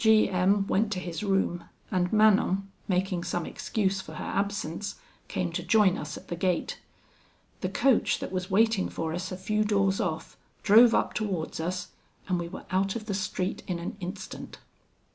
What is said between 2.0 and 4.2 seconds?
Manon, making some excuse for